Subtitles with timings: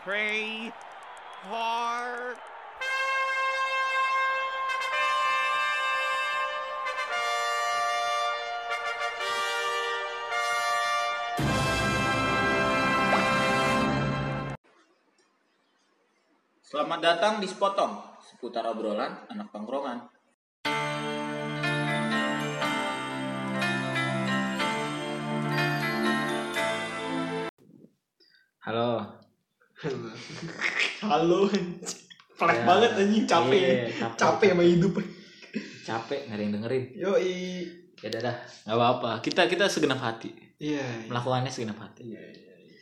[0.00, 0.72] pray
[1.44, 2.36] hard.
[16.64, 20.08] Selamat datang di Spotong, seputar obrolan anak tongkrongan.
[28.64, 29.19] Halo.
[29.80, 31.48] Halo.
[32.36, 32.64] Plek Ya.
[32.64, 33.88] banget anjing capek Iya, ya.
[33.98, 34.18] capek.
[34.18, 34.92] Capek sama hidup.
[35.80, 36.84] Capek nggak ada yang dengerin.
[36.94, 37.36] Yoi.
[37.96, 39.10] Ya udah dah, nggak apa-apa.
[39.20, 40.80] Kita kita segenap hati, Iya.
[40.80, 41.08] iya.
[41.08, 42.08] melakukannya segenap hati.
[42.08, 42.76] Iya, iya, iya.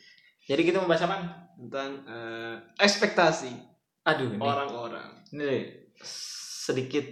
[0.45, 1.15] Jadi kita membahas apa?
[1.55, 3.51] Tentang eh, ekspektasi
[4.05, 5.09] Aduh, ini, orang-orang.
[5.29, 5.63] ini deh,
[5.99, 7.03] sedikit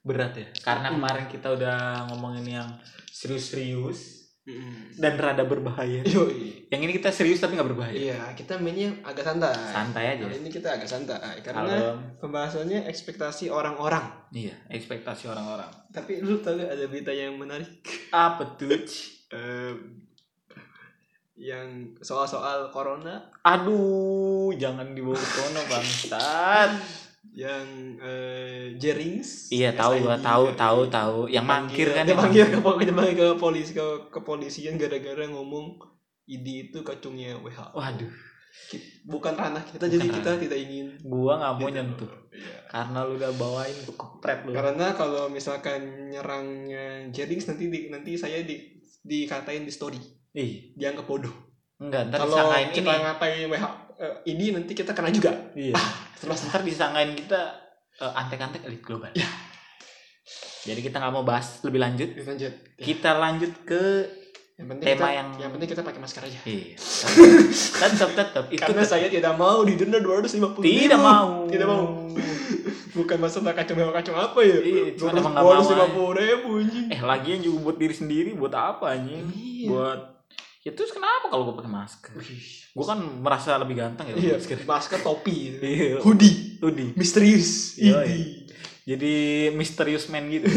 [0.00, 0.48] berat ya.
[0.58, 2.68] Karena kemarin kita udah ngomongin yang
[3.06, 5.00] serius-serius Mm.
[5.00, 6.04] dan rada berbahaya.
[6.04, 6.68] Yoi.
[6.68, 7.96] Yang ini kita serius tapi nggak berbahaya.
[7.96, 9.56] Iya, kita mainnya agak santai.
[9.56, 10.28] Santai aja.
[10.28, 14.04] Kali ini kita agak santai karena Kalau pembahasannya ekspektasi orang-orang.
[14.36, 15.72] iya, ekspektasi orang-orang.
[15.88, 17.68] Tapi lu tahu gak ada berita yang menarik?
[18.12, 18.68] Apa tuh?
[19.34, 19.74] Eh,
[21.34, 26.70] yang soal-soal corona Aduh, jangan dibawa ke sono bangsat.
[27.34, 27.66] yang
[27.98, 30.54] eh, Jerings Iya, tahu gua, tahu, ya.
[30.54, 31.18] tahu, tahu.
[31.26, 32.46] Yang mangkir kan dia panggil mangkir.
[32.48, 35.82] ke pol- dia panggil ke polisi ke kepolisian gara-gara ngomong
[36.24, 38.08] ID itu kacungnya WHO Waduh,
[39.04, 40.40] bukan ranah kita Bukan jadi kita ranah.
[40.40, 42.10] tidak ingin gua nggak mau nyentuh.
[42.30, 42.58] Iya.
[42.66, 44.50] Karena lu udah bawain kepret lu.
[44.50, 48.58] karena kalau misalkan nyerangnya Jerings nanti di, nanti saya di
[49.00, 50.00] dikatain di story
[50.32, 51.30] Ih, dianggap bodoh
[51.76, 52.40] enggak, ntar kalau
[52.72, 55.74] kita ngatain WHO eh, ini nanti kita kena juga Iya.
[56.16, 57.40] Terus ntar disangkain kita
[57.96, 59.10] eh, antek-antek elit global.
[59.12, 59.28] Ya.
[60.64, 62.08] Jadi kita nggak mau bahas lebih lanjut.
[62.16, 63.82] lanjut Ya, Kita lanjut ke
[64.54, 66.78] yang penting tema kita, yang- yang penting kita pakai masker aja iya.
[67.76, 71.50] tetap tetap itu karena saya tidak mau didenda 250 tidak mau.
[71.50, 72.06] tidak mau
[72.96, 73.74] bukan masalah kacung
[74.14, 75.90] apa ya Iya, cuma Dua emang nggak mau ratus lima aja.
[75.90, 79.26] puluh ribu anjing Eh, lagian juga buat diri sendiri buat apa anjing?
[79.26, 79.66] Iya.
[79.66, 80.00] Buat
[80.64, 82.12] ya terus kenapa kalau gue pakai masker?
[82.74, 84.64] Gue kan merasa lebih ganteng ya iya masker.
[84.64, 85.60] masker topi.
[85.60, 86.00] Iya.
[86.00, 86.90] hoodie Hoodie.
[86.96, 88.00] misterius Iya.
[88.84, 89.14] Jadi
[89.56, 90.48] misterius man gitu.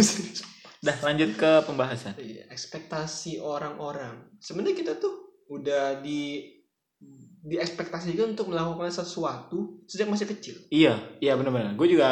[0.84, 2.16] Dah lanjut ke pembahasan.
[2.20, 6.44] Iya, ekspektasi orang-orang sebenarnya kita tuh udah di
[7.48, 11.80] diekspektasikan untuk melakukan sesuatu sejak masih kecil Iya, iya benar-benar.
[11.80, 12.10] Gue juga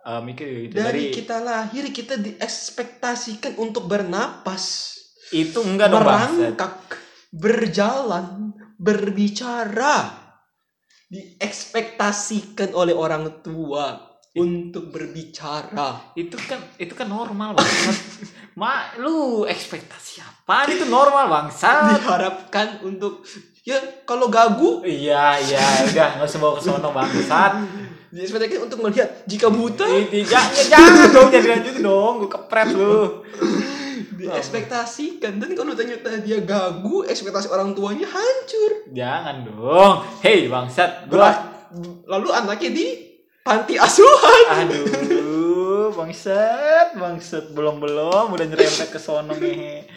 [0.00, 0.80] eh, mikir gitu.
[0.80, 4.96] dari, kita lahir kita diekspektasikan untuk bernapas
[5.30, 6.74] itu enggak dong merangkak,
[7.30, 10.10] berjalan, berbicara,
[11.10, 16.14] diekspektasikan oleh orang tua untuk berbicara.
[16.14, 17.96] Itu kan itu kan normal banget.
[18.60, 20.70] Ma, lu ekspektasi apa?
[20.70, 21.98] Itu normal bangsat.
[21.98, 23.26] Diharapkan untuk
[23.66, 27.52] ya kalau gagu Iya, iya, udah nggak usah bawa ke sono bangsat.
[28.10, 33.22] diekspektasikan untuk melihat jika buta Ini jangan, jangan dong jadi lanjut dong, gue kepret lu.
[34.20, 38.92] Diekspektasikan dan kalau ternyata dia gagu ekspektasi orang tuanya hancur.
[38.92, 39.94] Jangan dong.
[40.20, 41.32] Hei bangsat, gua
[42.04, 42.86] lalu anaknya di
[43.40, 44.68] panti asuhan.
[44.68, 48.36] Aduh, bangsat, bangsat belum-belum.
[48.36, 49.88] Udah nyerempet ke sono nih.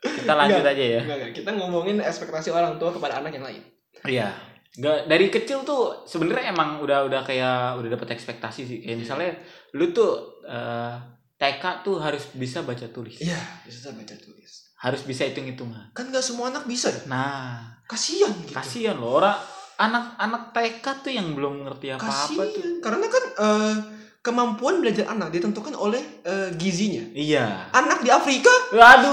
[0.00, 1.00] Kita lanjut aja ya.
[1.30, 3.62] Kita ngomongin ekspektasi orang tua kepada anak yang lain.
[4.08, 4.32] Iya.
[4.70, 8.78] Nggak, dari kecil tuh sebenarnya emang udah udah kayak udah dapet ekspektasi sih.
[8.80, 9.30] Kayak misalnya
[9.76, 10.94] lu tuh eh,
[11.40, 13.16] TK tuh harus bisa baca tulis.
[13.18, 15.88] iya bisa baca tulis Harus bisa hitung-hitungan.
[15.90, 18.52] kan nggak semua anak bisa Nah, kasihan gitu.
[18.52, 19.36] kasihan loh orang
[19.74, 22.78] anak-anak TK tuh yang belum ngerti apa-apa tuh.
[22.78, 23.74] karena kan eh,
[24.20, 27.72] kemampuan belajar anak ditentukan oleh eh, gizinya Iya.
[27.72, 29.12] anak di Afrika Waduh,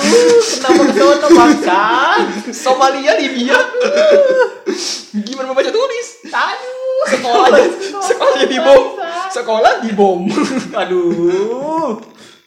[0.53, 2.19] kenapa ke sono bangsat?
[2.51, 3.55] Somalia Libya
[5.25, 7.63] gimana membaca tulis Aduh, sekolahnya
[7.97, 8.83] sekolahnya dibom
[9.29, 10.19] sekolah dibom
[10.75, 11.95] Aduh.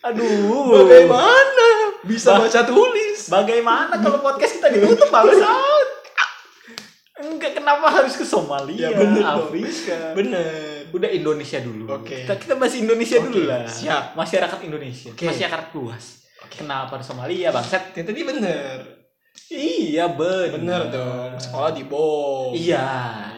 [0.03, 0.81] Aduh.
[0.81, 1.69] bagaimana
[2.03, 5.88] bisa Bah- baca tulis Bagaimana kalau podcast kita ditutup bangsat?
[7.21, 9.44] Enggak kenapa harus ke Somalia, Ya, bener dong.
[9.47, 10.17] Afrika.
[10.17, 11.85] bener Udah Indonesia dulu.
[11.93, 12.25] Oke.
[12.25, 13.62] Kita kita bahas Indonesia Oke, dulu lah.
[13.62, 14.17] siap.
[14.17, 15.12] Masyarakat Indonesia.
[15.12, 15.23] Oke.
[15.23, 16.25] Masyarakat luas.
[16.41, 16.56] Oke.
[16.58, 17.93] Kenapa Somalia, bangsat?
[17.93, 19.00] Ya, tadi bener
[19.48, 20.54] Iya, bener.
[20.54, 22.87] bener dong sekolah dibom Iya,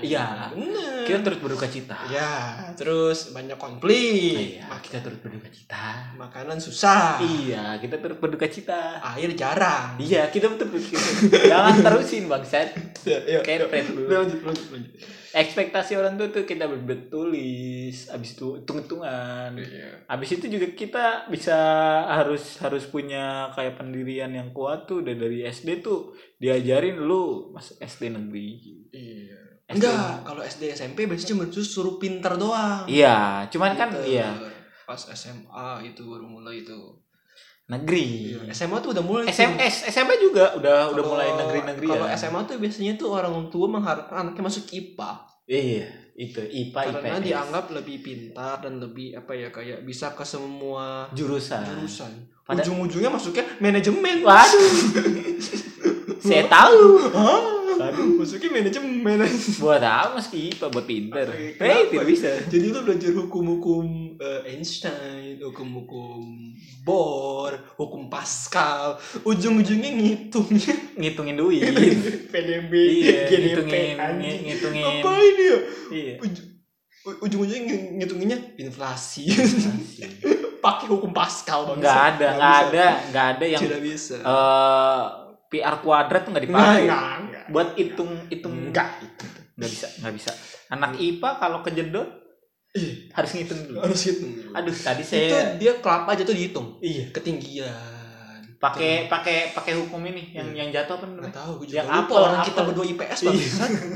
[0.01, 0.51] iya.
[0.51, 1.99] bener Kita turut berduka cita.
[2.07, 2.33] ya
[2.73, 6.13] terus banyak konflik Iya, kita turut berduka cita.
[6.15, 8.99] makanan susah Iya, kita turut berduka cita.
[9.11, 10.99] air jarang Iya, kita betul betul.
[11.43, 12.75] Jangan terusin bangsat.
[13.09, 14.05] ya, ya, Kayak pret lu.
[14.05, 14.93] lanjut lanjut lanjut
[15.33, 19.57] Ekspektasi orang tuh tuh kita bertulis, abis itu hitung-hitungan.
[19.57, 20.05] Iya.
[20.05, 21.57] Abis itu juga kita bisa
[22.09, 27.81] harus harus punya kayak pendirian yang kuat tuh udah dari SD tuh diajarin lu masuk
[27.81, 28.49] SD negeri.
[28.93, 29.43] iya
[29.73, 32.85] Enggak, kalau SD SMP biasanya cuma suruh pinter doang.
[32.85, 34.29] Iya, cuman kan iya
[34.85, 36.77] Pas SMA itu baru mulai itu.
[37.73, 38.07] Negeri.
[38.49, 39.25] SMA tuh udah mulai.
[39.25, 39.33] tuh.
[39.35, 42.15] SMS, SMP juga udah udah Kalau- mulai negeri-negeri Kalau ya.
[42.15, 45.13] SMA tuh biasanya tuh orang tua mengharapkan anaknya masuk IPA
[45.45, 47.25] Iya, itu IPA karena IPS.
[47.25, 51.65] dianggap lebih pintar dan lebih apa ya kayak bisa ke semua jurusan.
[51.67, 52.13] jurusan.
[52.43, 54.21] Pada- Ujung-ujungnya masuknya manajemen.
[54.21, 54.69] Waduh.
[56.23, 57.11] Saya tahu.
[57.11, 57.41] Hah?
[57.79, 58.19] Waduh.
[58.19, 59.21] Masuknya manajemen.
[59.59, 61.27] Buat apa meski IPA buat pinter.
[61.29, 61.63] Kenapa?
[61.65, 62.29] Hei, tidak bisa.
[62.47, 63.85] Jadi lu belajar hukum-hukum
[64.17, 66.21] eh, Einstein, hukum-hukum
[66.83, 71.63] Bohr, hukum Pascal, ujung-ujungnya ngitungnya Ngitungin duit.
[72.33, 74.39] PDB, iya, GDP, ngitungin anjing.
[74.51, 74.85] ngitungin.
[75.01, 75.59] Apa ini ya?
[75.93, 76.15] Iya.
[77.23, 79.31] Ujung-ujungnya ng- ngitunginnya inflasi.
[80.63, 81.79] Pakai hukum Pascal bang.
[81.83, 84.15] Nggak ada, nggak ada, nggak ada yang Tidak bisa.
[84.23, 85.03] eh
[85.51, 86.83] PR kuadrat tuh nggak dipakai.
[86.87, 87.32] nggak.
[87.49, 89.01] Buat hitung hitung Enggak.
[89.53, 90.31] nggak bisa, nggak bisa.
[90.69, 92.09] Anak IPA kalau kejedot
[92.73, 93.79] Ih, harus ngitung dulu.
[93.81, 94.33] harus hitung.
[94.51, 96.81] Aduh, tadi Itu saya dia kelapa aja tuh dihitung.
[96.81, 97.69] iya Ketinggian.
[98.57, 101.35] pakai pakai pakai hukum ini yang yang jatuh apa namanya?
[101.35, 102.67] tahu, gue juga Yang lupa apel, orang kita apel.
[102.71, 103.27] berdua IPS Iya.
[103.27, 103.39] bang.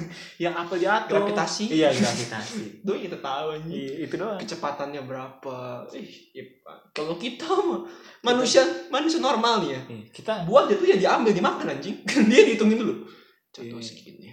[0.44, 1.12] yang apa jatuh?
[1.14, 1.64] Gravitasi.
[1.70, 2.62] Iya, gravitasi.
[2.84, 3.72] Doi kita tahu anjing.
[3.72, 4.37] Iya, itu doang.
[4.37, 5.56] Kecepatannya berapa?
[5.88, 6.72] Ih, IPA.
[6.90, 7.81] kalau kita mah
[8.20, 9.81] manusia manusia normal nih ya.
[9.87, 11.96] Iya, kita Buat itu ya diambil dimakan anjing.
[12.28, 13.06] dia dihitungin dulu.
[13.56, 13.88] Contoh Iya.
[13.88, 14.28] segini.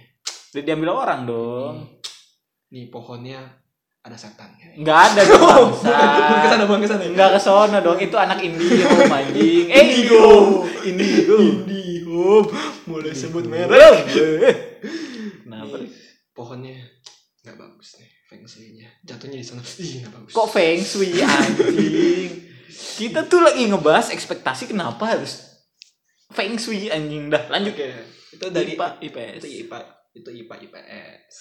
[0.52, 1.74] udah diambil orang dong.
[2.70, 3.40] Nih pohonnya
[4.00, 4.76] ada setannya.
[4.76, 5.68] Enggak ada dong.
[5.74, 7.02] Bukan ke sana bukan ke sana.
[7.04, 9.66] Enggak ke sono dong, itu anak Indio anjing.
[9.66, 10.26] Eh, Indigo.
[10.84, 11.36] Indigo.
[11.40, 12.48] Indihome.
[12.84, 14.12] Mulai sebut merek.
[15.40, 15.80] Kenapa?
[16.30, 16.76] Pohonnya
[17.40, 18.88] nggak bagus nih feng shui-nya.
[19.02, 19.60] Jatuhnya di sana.
[19.60, 20.32] Ih, nggak bagus.
[20.32, 22.30] Kok feng shui anjing?
[22.94, 25.64] Kita tuh lagi ngebahas ekspektasi kenapa harus
[26.28, 27.48] feng shui anjing dah.
[27.48, 27.90] Lanjut Oke.
[28.34, 29.40] Itu dari IPA IPS.
[29.40, 29.78] itu IPA
[30.14, 31.34] itu IPA IPS.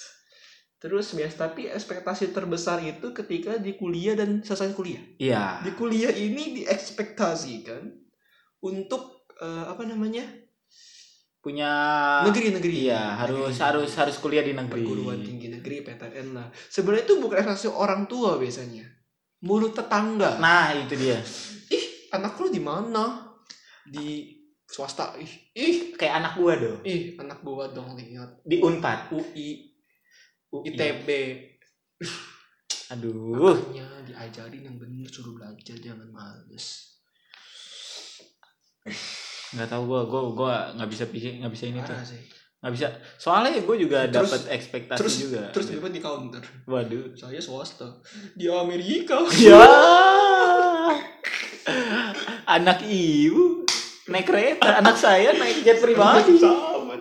[0.84, 5.00] Terus biasa tapi ekspektasi terbesar itu ketika di kuliah dan selesai kuliah.
[5.16, 5.64] Iya.
[5.64, 7.88] Di kuliah ini diekspektasikan
[8.60, 10.28] untuk eh, apa namanya?
[11.40, 11.72] Punya
[12.24, 12.88] negeri-negeri.
[12.88, 13.64] Iya, harus Negeri.
[13.64, 14.84] harus harus kuliah di negeri.
[14.84, 16.48] perguruan tinggi negeri PTN lah.
[16.52, 18.84] Sebenarnya itu bukan ekspektasi orang tua biasanya.
[19.44, 20.40] Mulut tetangga.
[20.40, 21.20] Nah, itu dia.
[21.72, 23.28] ih, anak lu di mana?
[23.84, 24.43] Di
[24.74, 25.14] swasta.
[25.16, 26.82] Ih, ih, Kayak anak gua dong.
[26.82, 29.14] ih, anak gua dong lihat Di Unpad.
[29.14, 29.70] UI,
[30.50, 30.66] UI.
[30.74, 31.08] ITB.
[32.90, 33.54] Aduh.
[33.54, 36.90] Makanya diajarin yang bener suruh belajar jangan males.
[39.54, 41.94] nggak tahu gua gua gua nggak bisa pikir nggak bisa ini tuh
[42.60, 46.42] nggak bisa soalnya gue juga dapat ekspektasi Terus juga terus tiba di counter.
[46.66, 48.02] waduh Saya swasta
[48.34, 49.20] di Amerika.
[49.40, 49.62] ya
[52.46, 53.53] anak ibu
[54.06, 57.00] naik kereta anak saya naik jet pribadi Sama.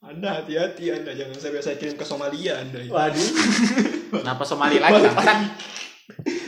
[0.00, 2.78] Anda hati-hati Anda jangan saya saya kirim ke Somalia Anda.
[2.78, 2.88] ya.
[2.88, 3.28] waduh
[4.16, 5.38] kenapa Somali lagi bangsat?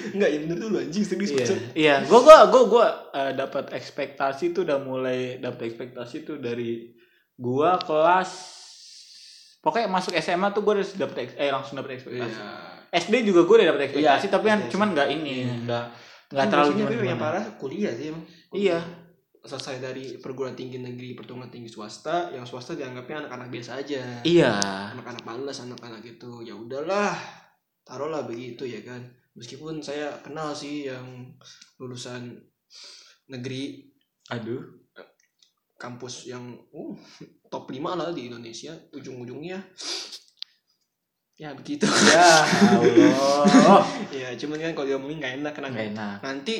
[0.08, 2.86] Enggak, ya bener dulu anjing serius iya iya gue gue gue gue
[3.34, 6.94] dapat ekspektasi tuh udah mulai dapat ekspektasi tuh dari
[7.34, 8.30] gua kelas
[9.58, 12.50] pokoknya masuk SMA tuh gue udah dapet eks- eh langsung dapet ekspektasi Iya.
[12.96, 15.54] SD juga gue udah dapet ekspektasi Iya, tapi kan cuman nggak ini Iya.
[15.60, 15.84] nggak
[16.28, 18.24] nggak Kan terlalu gimana yang parah kuliah sih emang.
[18.50, 18.78] Iya.
[19.44, 24.02] Selesai dari perguruan tinggi negeri, perguruan tinggi swasta, yang swasta dianggapnya anak-anak biasa aja.
[24.26, 24.52] iya
[24.92, 26.42] Anak-anak malas, anak-anak itu.
[26.42, 27.14] Ya udahlah.
[27.86, 29.00] Taruhlah begitu ya kan.
[29.38, 31.38] Meskipun saya kenal sih yang
[31.78, 32.42] lulusan
[33.28, 33.88] negeri
[34.28, 34.60] aduh
[35.78, 36.92] kampus yang uh,
[37.48, 39.62] top 5 lah di Indonesia ujung-ujungnya
[41.38, 42.42] ya begitu ya
[43.14, 43.86] Allah
[44.26, 46.56] ya cuman kan kalau diomongin nggak enak kenapa enak nanti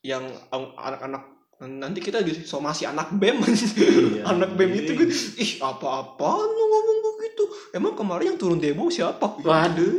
[0.00, 4.26] yang ang- anak-anak nanti kita disomasi anak bem Iya.
[4.26, 7.44] anak bem itu kan ih apa-apa lu ngomong begitu?
[7.70, 9.38] Emang kemarin yang turun demo siapa?
[9.38, 9.94] Waduh.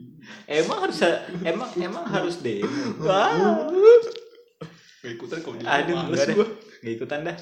[0.46, 0.98] Emang harus
[1.38, 2.68] emang emang harus demo?
[2.98, 3.68] Wah
[5.00, 6.34] Gak ikutan kalau dia aduh males enggak deh.
[6.34, 6.46] gua.
[6.80, 7.36] nggak ikutan dah.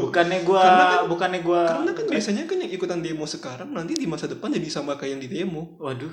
[0.00, 3.92] Bukannya gua Karena kan- bukannya gua karena kan biasanya kan yang ikutan demo sekarang nanti
[3.92, 5.76] di masa depan jadi sama kayak yang di demo.
[5.78, 6.12] Waduh.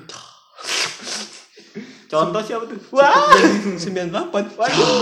[2.06, 2.76] Contoh siapa tuh?
[2.96, 3.32] Wah!
[3.80, 3.80] 98
[4.52, 4.92] waduh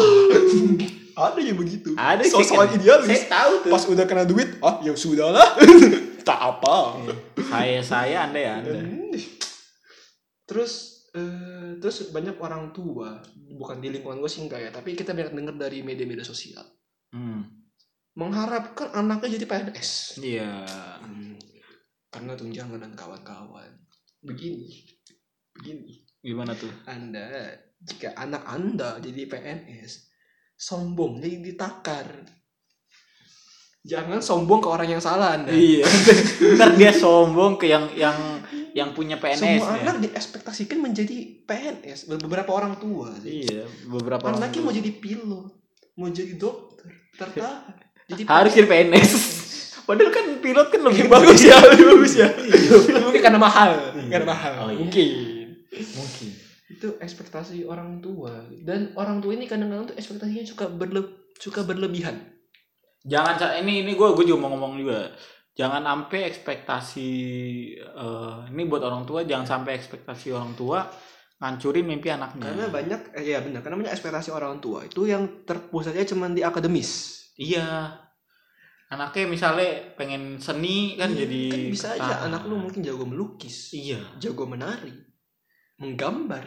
[1.17, 1.95] ada yang begitu.
[1.97, 2.77] Ada sih soal kan.
[2.79, 3.09] idealis.
[3.09, 3.71] Saya tahu tuh.
[3.73, 5.49] Pas udah kena duit ah ya sudahlah.
[6.21, 7.01] Tak apa.
[7.49, 8.77] Saya saya anda ya anda.
[8.77, 9.17] Hmm.
[10.45, 13.23] terus eh, terus banyak orang tua
[13.55, 16.63] bukan di lingkungan gue sih enggak ya tapi kita banyak dengar dari media-media sosial.
[17.11, 17.47] Hmm.
[18.19, 19.91] mengharapkan anaknya jadi PNS
[20.23, 20.67] iya.
[20.99, 21.39] Hmm,
[22.11, 23.71] karena tunjangan dan kawan-kawan.
[24.27, 24.67] Begini
[25.55, 26.05] begini.
[26.21, 26.71] Gimana tuh?
[26.85, 30.10] Anda jika anak anda jadi PNS
[30.61, 32.05] sombong jadi ditakar
[33.81, 35.89] jangan sombong ke orang yang salah anda Iya.
[36.61, 38.13] Ntar dia sombong ke yang yang
[38.71, 39.83] yang punya PNS semua ya.
[39.83, 43.43] anak diekspektasikan menjadi PNS beberapa orang tua sih.
[43.43, 44.67] Iya, beberapa orang anaknya tua.
[44.69, 45.49] mau jadi pilot
[45.97, 46.87] mau jadi dokter
[47.17, 47.75] tertahan
[48.07, 49.13] jadi harus jadi PNS.
[49.89, 52.29] Padahal kan pilot kan lebih bagus ya, lebih bagus ya.
[53.01, 53.71] mungkin karena mahal
[54.07, 54.77] karena mahal Oh, iya.
[54.77, 55.09] mungkin
[55.71, 56.31] Mungkin.
[56.71, 61.03] Itu ekspektasi orang tua dan orang tua ini kadang-kadang tuh ekspektasinya suka berle
[61.37, 62.31] suka berlebihan
[63.01, 65.09] Jangan ini ini gue gue juga mau ngomong juga.
[65.57, 67.11] Jangan sampai ekspektasi
[67.81, 70.85] eh, ini buat orang tua jangan sampai ekspektasi orang tua
[71.41, 72.53] ngancurin mimpi anaknya.
[72.53, 76.45] karena banyak eh, ya benar karena banyak ekspektasi orang tua itu yang terpusatnya cuma di
[76.45, 77.97] akademis Iya.
[78.93, 83.73] Anaknya misalnya pengen seni kan Iya, jadi kan bisa aja anak lu mungkin jago melukis
[83.73, 84.21] Iya.
[84.21, 84.93] jago menari
[85.81, 86.45] menggambar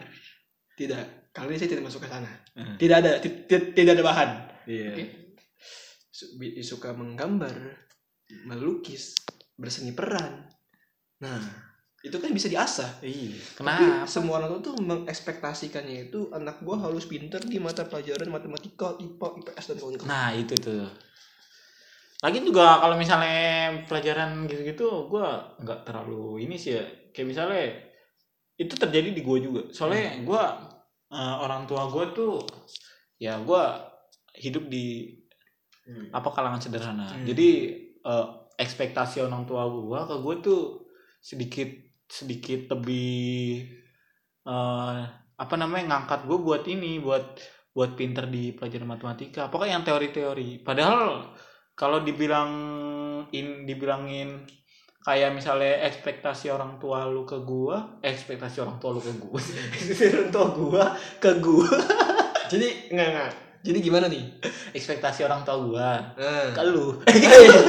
[0.74, 2.78] tidak kali ini saya tidak masuk ke sana Hmm.
[2.78, 4.30] tidak ada ti- ti- tidak ada bahan
[4.64, 4.90] Iya.
[4.94, 5.04] Oke.
[6.08, 7.50] Su- bi- suka menggambar
[8.46, 9.18] melukis
[9.54, 10.46] berseni peran
[11.18, 11.42] nah
[12.00, 13.34] itu kan bisa diasah Iya.
[13.56, 14.06] tapi Kenapa?
[14.06, 19.64] semua orang tuh mengekspektasikannya itu anak gua harus pinter di mata pelajaran matematika IPA IPS
[19.66, 20.84] dan kawan-kawan Nah itu tuh.
[22.20, 23.40] Lagi juga kalau misalnya
[23.84, 25.26] pelajaran gitu-gitu, gue
[25.60, 26.84] nggak terlalu ini sih ya.
[27.12, 27.62] Kayak misalnya
[28.54, 29.62] itu terjadi di gue juga.
[29.74, 30.42] Soalnya gue
[31.14, 32.42] orang tua gue tuh
[33.18, 33.62] ya gue
[34.38, 35.14] hidup di
[36.10, 37.12] apa kalangan sederhana.
[37.12, 37.26] Hmm.
[37.26, 37.48] Jadi
[38.02, 38.26] eh,
[38.58, 40.62] ekspektasi orang tua gue ke gue tuh
[41.18, 41.70] sedikit
[42.06, 43.64] sedikit lebih
[44.46, 45.00] eh,
[45.34, 47.26] apa namanya ngangkat gue buat ini buat
[47.74, 51.34] buat pinter di pelajaran matematika pokoknya yang teori-teori padahal
[51.74, 52.50] kalau dibilang
[53.34, 54.46] in dibilangin
[55.04, 59.36] kayak misalnya ekspektasi orang tua lu ke gua ekspektasi orang tua lu ke gua
[59.76, 60.84] ekspektasi orang tua gua
[61.20, 61.68] ke gua.
[62.48, 63.32] Jadi enggak enggak.
[63.64, 64.24] Jadi gimana nih?
[64.72, 66.64] Ekspektasi orang tua gua ke nah.
[66.64, 66.98] lu.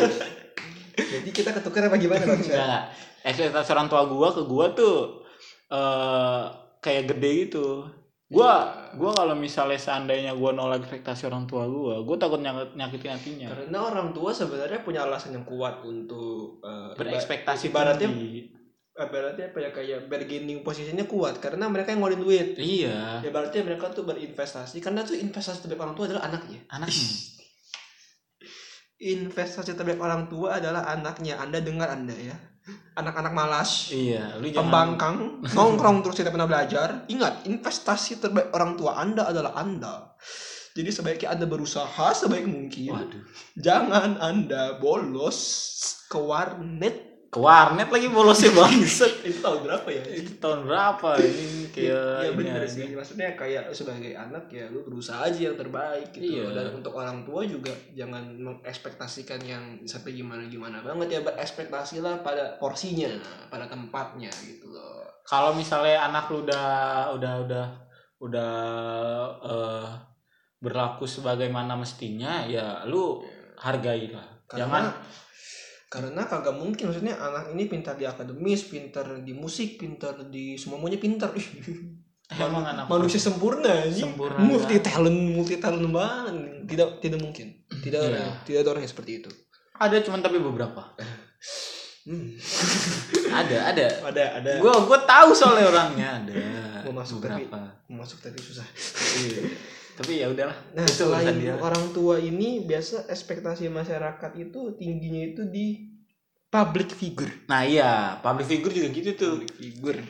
[1.16, 2.40] Jadi kita ketukar apa gimana bang?
[2.40, 2.56] Enggak.
[2.56, 2.84] Enggak.
[3.26, 5.28] ekspektasi orang tua gua ke gua tuh
[5.66, 6.44] eh
[6.80, 7.90] kayak gede gitu
[8.26, 13.12] gua gua kalau misalnya seandainya gua nolak ekspektasi orang tua gua gua takut nyakit, nyakitin
[13.14, 13.48] hatinya.
[13.54, 18.52] Karena orang tua sebenarnya punya alasan yang kuat untuk eh, berekspektasi tinggi.
[18.96, 22.48] ibaratnya apa ya kayak bargaining posisinya kuat karena mereka yang ngeluarin duit.
[22.56, 23.20] Iya.
[23.20, 26.64] Ya berarti mereka tuh berinvestasi karena tuh investasi terbaik orang tua adalah anaknya.
[26.72, 27.10] Anaknya.
[28.96, 31.36] Investasi terbaik orang tua adalah anaknya.
[31.44, 32.55] Anda dengar anda ya
[32.96, 35.16] anak-anak malas iya lu jangan pembangkang
[35.52, 37.04] nongkrong terus tidak pernah belajar.
[37.12, 40.16] Ingat investasi terbaik orang tua anda adalah anda.
[40.76, 42.92] Jadi sebaiknya anda berusaha sebaik mungkin.
[42.92, 43.24] Waduh.
[43.56, 45.40] Jangan anda bolos
[46.12, 50.04] ke warnet ke warnet lagi bolosnya bangset itu tahun berapa ya?
[50.08, 51.20] Itu tahun berapa?
[51.20, 52.72] Ini kayak ya ini bener aja.
[52.72, 52.88] sih.
[52.96, 56.40] Maksudnya kayak sebagai anak ya lu berusaha aja yang terbaik gitu.
[56.40, 56.56] Iya.
[56.56, 62.56] dan untuk orang tua juga jangan mengekspektasikan yang sampai gimana gimana banget ya berekspektasilah pada
[62.56, 63.12] porsinya
[63.52, 65.04] pada tempatnya gitu loh.
[65.28, 67.66] Kalau misalnya anak lu udah udah udah
[68.24, 68.54] udah
[69.44, 69.88] eh,
[70.64, 73.20] berlaku sebagaimana mestinya ya lu
[73.60, 74.48] hargailah.
[74.48, 74.84] Karena jangan
[75.86, 80.98] karena kagak mungkin maksudnya anak ini pintar di akademis pintar di musik pintar di semuanya
[80.98, 81.32] pintar.
[82.26, 86.36] Emang anak manusia sempurna ini Sempurna, multi talent multi talent banget.
[86.66, 87.54] Tidak tidak mungkin.
[87.70, 88.42] Tidak Iya.
[88.42, 89.30] tidak ada orang yang seperti itu.
[89.76, 90.82] Ada cuman tapi beberapa.
[92.02, 92.34] Hmm.
[93.46, 93.86] ada ada.
[94.10, 94.52] Ada ada.
[94.58, 96.10] Gua gua tahu soalnya orangnya.
[96.22, 96.34] Ada
[96.86, 97.62] Mau masuk tapi- beberapa.
[97.88, 98.66] masuk tadi susah.
[99.22, 99.42] Iya.
[99.96, 105.24] Tapi ya udahlah Nah, itu selain dia orang tua ini biasa ekspektasi masyarakat itu tingginya
[105.32, 105.96] itu di
[106.52, 107.48] public figure.
[107.52, 110.02] nah iya public figure juga gitu tuh Public figure.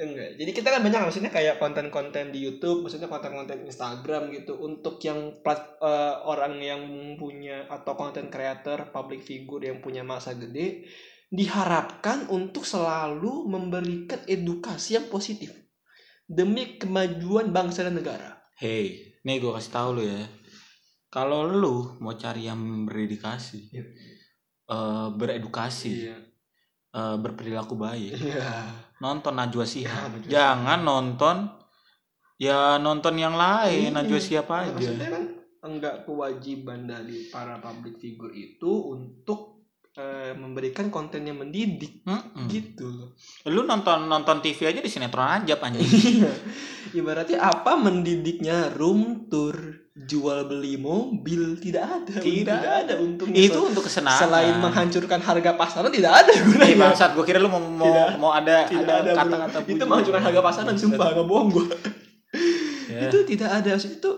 [0.00, 0.40] Enggak.
[0.40, 5.44] Jadi kita kan banyak maksudnya kayak konten-konten di YouTube, maksudnya konten-konten Instagram gitu untuk yang
[5.44, 6.82] plat, eh, orang yang
[7.20, 10.88] punya atau konten creator public figure yang punya masa gede
[11.28, 15.52] diharapkan untuk selalu memberikan edukasi yang positif
[16.24, 18.39] demi kemajuan bangsa dan negara.
[18.60, 20.20] Hey, nih gue kasih tahu lu ya.
[21.08, 23.84] Kalau lu mau cari yang berdedikasi, Iya.
[24.68, 26.12] eh, beredukasi,
[26.92, 28.68] eh, berperilaku baik, Iya.
[29.00, 30.12] nonton Najwa Shihab.
[30.12, 31.36] Najwa Jangan nonton
[32.36, 33.96] ya nonton yang lain, Iya.
[33.96, 34.72] Najwa Shihab Nah, aja.
[34.76, 35.24] maksudnya kan
[35.64, 39.49] enggak kewajiban dari para public figure itu untuk
[39.96, 42.46] eh, memberikan konten yang mendidik Mm-mm.
[42.46, 43.08] gitu loh.
[43.50, 45.82] Lu nonton nonton TV aja di sinetron aja anjing.
[46.98, 49.54] Ibaratnya apa mendidiknya room tour,
[49.94, 52.18] jual beli mobil tidak ada.
[52.18, 53.38] Tidak ada untungnya.
[53.38, 54.22] Itu untuk kesenangan.
[54.26, 56.76] selain menghancurkan harga pasaran tidak ada Eh gunanya.
[56.90, 58.08] bangsat, gue kira lu mau mau, Tidak.
[58.18, 61.66] mau ada Tidak ada kata-kata Itu menghancurkan harga pasaran sumpah nggak bohong gua.
[62.90, 63.06] Ya.
[63.06, 64.10] Itu tidak ada itu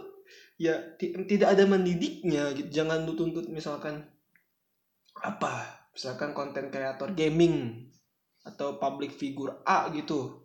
[0.57, 2.69] ya ti- tidak ada mendidiknya gitu.
[2.73, 4.09] Jangan lu tuntut misalkan
[5.19, 5.55] apa?
[5.93, 7.85] Misalkan konten kreator gaming
[8.43, 10.41] atau public figure A gitu.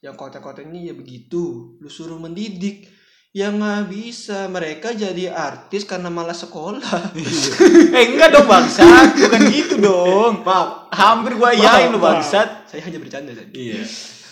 [0.00, 1.76] Yang konten-kontennya ya begitu.
[1.76, 2.88] Lu suruh mendidik
[3.32, 4.44] ya nggak bisa.
[4.46, 7.16] Mereka jadi artis karena malas sekolah.
[7.96, 9.16] Eh enggak dong bangsat.
[9.16, 10.44] Bukan gitu dong.
[10.44, 10.92] Maaf.
[10.92, 12.68] Hampir gua yain lu bangsat.
[12.68, 13.82] Saya hanya bercanda tadi iya.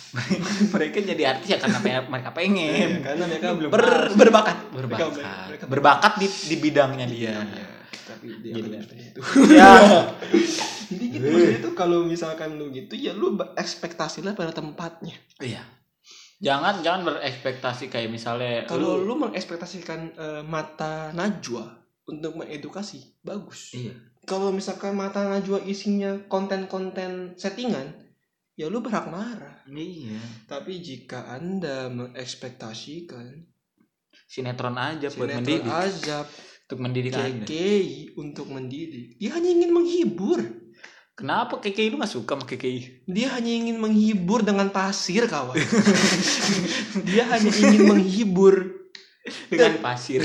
[0.73, 1.77] Mereka jadi artis ya karena
[2.09, 2.65] mereka pengen.
[2.73, 5.05] Iya, karena mereka Belum ber- berbakat berbakat.
[5.13, 7.35] Mereka- mereka berbakat di di bidangnya dia.
[7.45, 7.67] Iya,
[8.09, 9.21] tapi dia Jadi- seperti itu
[9.61, 9.69] ya.
[10.89, 15.13] Jadi gitu maksudnya tuh kalau misalkan lu gitu ya lu berekspektasilah pada tempatnya.
[15.37, 15.61] Iya.
[16.41, 21.77] Jangan jangan berekspektasi kayak misalnya kalau lu mengekspektasikan eh, mata najwa
[22.09, 23.77] untuk mengedukasi bagus.
[23.77, 23.93] Iya.
[24.25, 27.93] Kalau misalkan mata najwa isinya konten-konten settingan
[28.57, 29.61] ya lu berhak marah.
[29.69, 30.17] Iya.
[30.49, 33.45] Tapi jika anda mengekspektasikan
[34.25, 35.69] sinetron aja buat sinetron mendidik.
[35.69, 36.25] azab
[36.69, 40.45] untuk mendidik KKI untuk mendidik dia hanya ingin menghibur.
[41.17, 45.57] Kenapa KKI lu gak suka sama KKI dia hanya ingin menghibur dengan pasir kawan.
[47.09, 48.85] Dia hanya ingin menghibur.
[49.49, 50.23] Dengan pasir.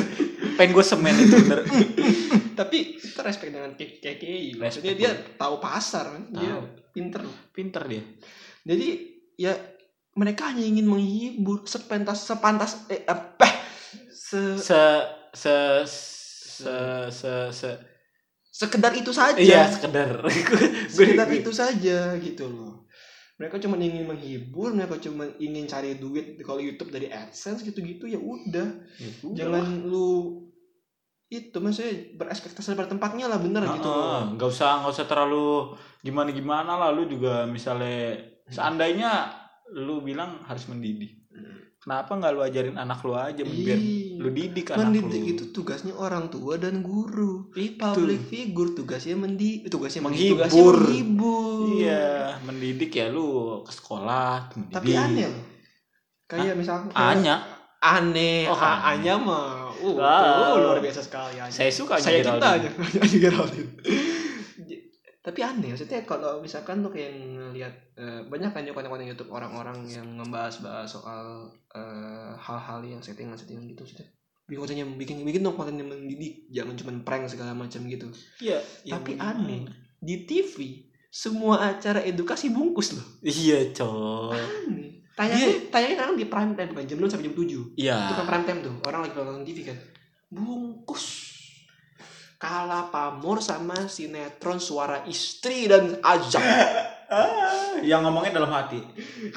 [0.58, 1.60] Pengen gue semen itu bener.
[2.58, 6.56] Tapi kita respect dengan KKI maksudnya dia tahu pasar kan dia
[6.96, 7.20] pinter.
[7.52, 8.02] Pinter dia.
[8.64, 8.88] Jadi
[9.36, 9.52] ya
[10.16, 13.44] mereka hanya ingin menghibur sepentas sepantas eh apa?
[14.08, 14.80] Se, se
[15.32, 16.76] se se
[17.10, 17.70] se, se.
[18.52, 19.40] Sekedar itu saja.
[19.40, 20.20] Iya sekedar.
[20.92, 22.84] Sekedar itu saja gitu loh.
[23.40, 28.20] Mereka cuma ingin menghibur mereka cuma ingin cari duit kalau YouTube dari AdSense gitu-gitu ya
[28.20, 28.68] udah.
[29.32, 30.42] Jangan lu
[31.32, 34.36] itu maksudnya berekspektasi pada tempatnya lah bener gitu loh.
[34.36, 35.72] nggak usah nggak usah terlalu
[36.04, 38.20] gimana gimana lah lu juga misalnya
[38.52, 39.32] seandainya
[39.72, 41.21] lu bilang harus mendidik
[41.82, 45.44] kenapa nggak lu ajarin anak lu aja biar Ih, lu didik anak mendidik lu itu
[45.50, 50.38] tugasnya orang tua dan guru itu public figure tugasnya mendi tugasnya Menghibur.
[50.38, 52.06] tugasnya menghibur iya
[52.40, 53.26] mendidik ya lu
[53.60, 55.42] ke sekolah mendidik tapi aneh loh
[56.24, 57.34] kayak misalnya Anya
[57.78, 59.02] aneh Oh, A- aneh.
[59.02, 60.22] Anya mah uh, Ah.
[60.48, 61.50] tuh, luar biasa sekali Anya.
[61.50, 62.54] saya suka Anya saya kita Geraldine.
[62.54, 63.70] aja Anya Geraldine.
[65.22, 69.86] Tapi aneh maksudnya kalau misalkan tuh kayak ngelihat eh, banyak kan ya konten-konten YouTube orang-orang
[69.86, 74.02] yang ngebahas-bahas soal eh, hal-hal yang settingan-settingan gitu sih
[74.52, 78.10] bikin kontennya bikin bikin dong konten yang mendidik jangan cuma prank segala macam gitu.
[78.42, 78.58] Iya.
[78.84, 79.62] Tapi iya, aneh
[80.02, 83.06] di TV semua acara edukasi bungkus loh.
[83.24, 85.06] Iya coy aneh.
[85.12, 87.96] Tayangnya tayangnya kadang di prime time kan jam 6 sampai jam 7 iya.
[88.10, 89.78] Itu kan prime time tuh orang lagi nonton TV kan.
[90.32, 91.31] Bungkus
[92.42, 96.42] kalah pamor sama sinetron suara istri dan azab
[97.12, 98.80] Ah, yang ngomongnya dalam hati.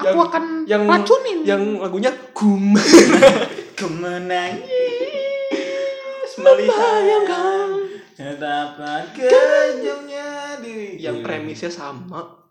[0.08, 1.44] aku akan yang racunin.
[1.44, 2.72] yang lagunya kum.
[3.76, 4.64] Kemenangis
[6.40, 7.28] melihat
[8.40, 12.48] dapat kejamnya diri yang premisnya sama.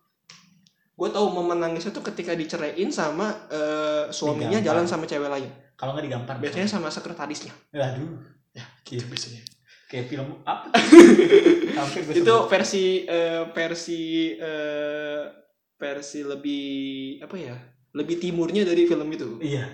[0.93, 4.77] Gue tahu momen nangisnya tuh ketika diceraiin sama eh, suaminya Digampar.
[4.77, 5.49] jalan sama cewek lain.
[5.73, 7.49] Kalau nggak digampar biasanya sama sekretarisnya.
[7.73, 8.21] Aduh
[8.53, 9.01] ya Gitu.
[9.01, 9.41] itu biasanya
[9.85, 10.73] kayak film apa
[12.17, 15.45] itu versi eh, versi eh,
[15.75, 16.65] versi lebih
[17.21, 17.55] apa ya?
[17.95, 19.39] Lebih timurnya dari film itu.
[19.39, 19.71] Iya.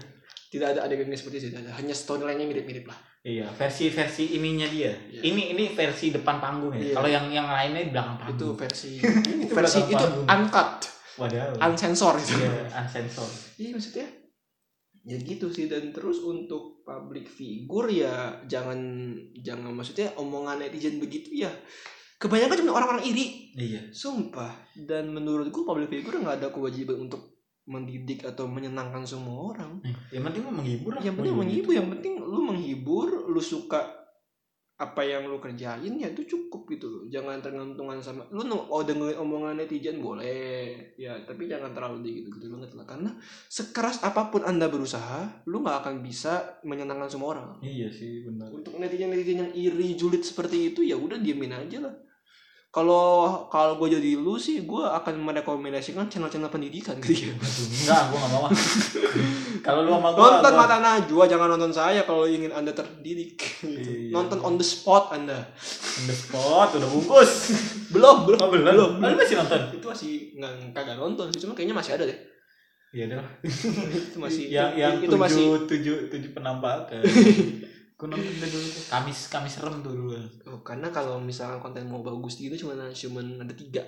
[0.52, 1.72] Tidak ada adegannya seperti itu ada.
[1.78, 3.00] Hanya storyline-nya mirip-mirip lah.
[3.22, 4.98] Iya versi versi ininya dia.
[4.98, 5.22] Iya.
[5.22, 6.82] ini ini versi depan panggung ya.
[6.82, 6.94] Iya.
[6.98, 8.58] kalau yang yang lainnya di belakang itu panggung.
[8.58, 8.92] versi
[9.46, 10.70] Itu versi itu uncut.
[11.22, 12.34] Waduh unsensor itu.
[12.34, 14.08] Iya uncensored iya maksudnya?
[15.06, 18.80] Ya gitu sih dan terus untuk public figure ya jangan
[19.40, 21.52] jangan maksudnya omongan netizen begitu ya.
[22.22, 23.56] Kebanyakan cuma orang-orang iri.
[23.58, 23.90] Iya.
[23.90, 24.54] Sumpah.
[24.78, 27.32] Dan menurutku public figure nggak ada kewajiban untuk
[27.66, 29.80] mendidik atau menyenangkan semua orang.
[30.12, 34.01] Yang penting lu menghibur lah yang penting menghibur yang penting lu menghibur lu suka
[34.82, 37.04] apa yang lu kerjain ya itu cukup gitu loh.
[37.06, 40.98] Jangan tergantungan sama lu no- oh dengerin omongan netizen boleh.
[40.98, 42.90] Ya tapi jangan terlalu di gitu gitu banget lah.
[42.90, 43.14] Karena
[43.46, 47.50] sekeras apa pun anda berusaha lu nggak akan bisa menyenangkan semua orang.
[47.62, 48.50] Iya sih benar.
[48.50, 51.94] Untuk netizen netizen yang iri julid seperti itu ya udah diemin aja lah
[52.72, 53.08] kalau
[53.52, 57.36] kalau gue jadi lu sih gue akan merekomendasikan channel-channel pendidikan gitu ya.
[57.36, 58.48] Enggak gua nggak mau.
[59.68, 63.44] Kalau lu sama gua nonton gua- mata najwa jangan nonton saya kalau ingin anda terdidik.
[63.62, 64.16] Iya.
[64.16, 65.52] nonton on the spot anda.
[66.00, 67.32] On the spot udah bungkus.
[67.94, 68.40] Belum belum.
[68.40, 68.66] Oh belum.
[68.72, 69.60] Belum, lu masih nonton?
[69.76, 72.20] Itu masih nggak kagak nonton sih cuma kayaknya masih ada deh.
[72.96, 73.20] Iya deh.
[74.10, 77.04] Itu masih yang yang itu tujuh, masih tujuh tujuh penampakan
[78.08, 80.18] nonton deh dulu kamis kamis serem tuh dulu.
[80.50, 83.84] Oh, karena kalau misalkan konten mau bagus gitu cuma cuman ada tiga.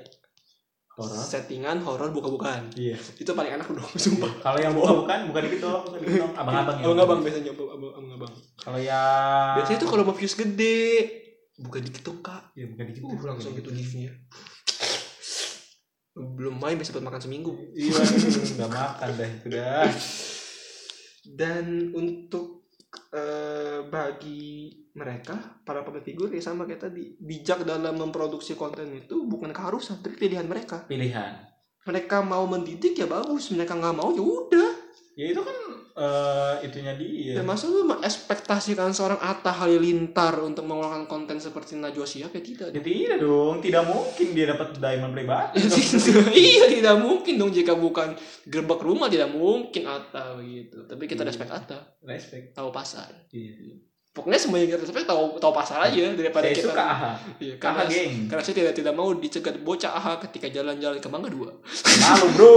[0.94, 2.70] Horor settingan horor buka-bukaan.
[2.78, 2.94] Iya.
[3.18, 4.30] Itu paling enak dong sumpah.
[4.46, 6.22] Kalau yang bukan bukan bukan gitu dong bukan gitu.
[6.22, 6.86] Dong abang-abang ya?
[6.86, 10.86] Abang abang biasanya abang abang abang abang kalau yang biasanya itu kalau mau views gede
[11.58, 12.54] bukan dikit dong kak.
[12.54, 14.14] Ya bukan gitu uh, langsung gitu gifnya
[16.14, 17.54] belum main bisa buat makan seminggu.
[17.74, 17.98] Iya
[18.62, 19.90] nggak makan dah itu dah.
[21.26, 21.66] Dan
[21.98, 22.53] untuk
[23.14, 27.14] eh, bagi mereka para public figure ya sama kayak tadi.
[27.22, 30.86] Bijak dalam memproduksi konten itu bukan keharusan tapi pilihan mereka.
[30.90, 31.38] Pilihan.
[31.84, 33.54] Mereka mau mendidik ya bagus.
[33.54, 34.72] Mereka nggak mau ya udah.
[35.14, 35.58] Ya itu kan
[35.94, 37.38] eh, itunya dia.
[37.38, 42.68] Ya masa lu mengekspektasikan seorang Atta Halilintar untuk mengeluarkan konten seperti Najwa Shihab ya tidak
[42.74, 45.62] ya tidak dong tidak mungkin dia dapat diamond pribadi.
[46.34, 48.18] Iya tidak mungkin dong jika bukan
[48.50, 50.84] gerbek rumah tidak mungkin Atta begitu.
[50.90, 51.30] Tapi kita Iya.
[51.30, 51.80] respect Atta.
[52.02, 52.46] Respect.
[52.58, 53.14] Tahu pasar.
[53.30, 53.93] Iya.
[54.14, 57.62] Pokoknya semuanya kita respect tahu tahu pasar aja daripada saya kita suka aha Iya, aha
[57.66, 58.14] karena, geng.
[58.30, 61.50] karena saya tidak tidak mau dicegat bocah aha ketika jalan-jalan ke Mangga Dua.
[62.00, 62.54] malu bro.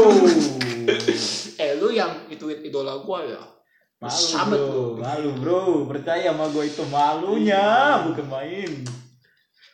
[1.57, 3.40] Eh lu yang itu idola gua ya.
[3.97, 4.21] malu
[4.53, 4.61] bro.
[4.61, 5.01] lu.
[5.01, 5.61] malu bro.
[5.88, 7.64] Percaya sama gue itu malunya
[8.05, 8.71] bukan main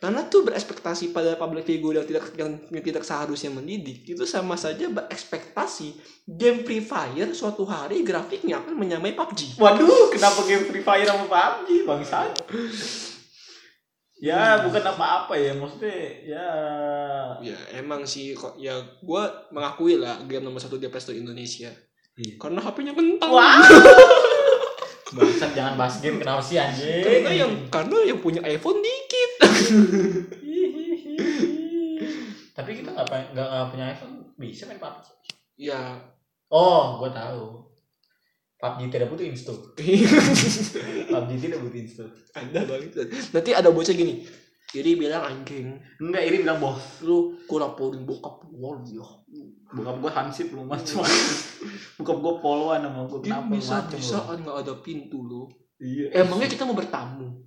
[0.03, 4.59] Karena tuh berekspektasi pada public figure yang tidak yang, yang tidak seharusnya mendidik itu sama
[4.59, 5.95] saja berekspektasi
[6.27, 9.63] game Free Fire suatu hari grafiknya akan menyamai PUBG.
[9.63, 12.35] Waduh, kenapa game Free Fire sama PUBG bangsat?
[14.19, 15.95] Ya, bukan apa-apa ya, maksudnya
[16.27, 16.51] ya
[17.43, 21.71] Ya emang sih kok ya gua mengakui lah game nomor satu di Play Store Indonesia.
[22.19, 22.43] Iya.
[22.43, 23.31] Karena HP-nya kentang.
[23.31, 23.63] Wah.
[25.15, 27.07] Bangsat jangan bahas game kenapa sih anjing?
[27.07, 29.22] Karena yang karena yang punya iPhone dikit.
[32.53, 35.05] Tapi kita nggak pengen- nggak nggak punya iPhone bisa main PUBG.
[35.59, 35.81] ya
[36.49, 37.65] Oh, gua tahu.
[38.59, 39.59] PUBG tidak butuh install.
[41.11, 42.11] PUBG tidak butuh install.
[42.33, 42.93] ada banget
[43.31, 44.25] nanti ada bocah gini
[44.69, 46.81] jadi bilang anjing Enggak, ini bilang bos.
[47.03, 49.05] lu kurang laporin bokap gua ya
[49.69, 51.05] Bokap gua hansip lu macam.
[51.97, 54.01] Bokap gua poloan sama gua kenapa bisa macem lu?
[54.01, 55.43] bisaan nggak ada pintu lo
[55.77, 56.23] Iya.
[56.23, 57.43] emangnya kita mau bertamu